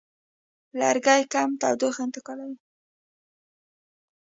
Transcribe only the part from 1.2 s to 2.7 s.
کم تودوخه انتقالوي.